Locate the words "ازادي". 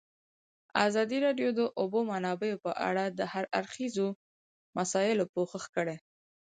0.87-1.17